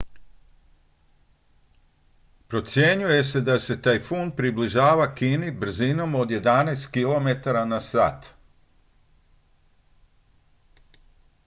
procjenjuje 2.47 3.23
se 3.23 3.41
da 3.41 3.59
se 3.59 3.77
tajfun 3.81 4.31
približava 4.41 5.07
kini 5.21 5.51
brzinom 5.51 6.15
od 6.15 6.31
jedanaest 6.37 6.91
km/h 6.91 8.11